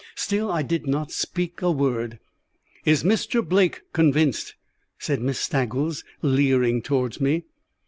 [0.15, 2.17] Still I did not speak a word.
[2.85, 3.47] "Is Mr.
[3.47, 4.55] Blake convinced?"
[4.97, 7.43] said Miss Staggles, leering towards me.